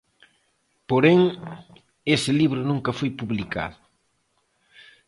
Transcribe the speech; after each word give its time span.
Porén, 0.89 1.19
ese 2.15 2.31
libro 2.39 2.59
nunca 2.69 2.91
foi 2.99 3.09
publicado. 3.19 3.79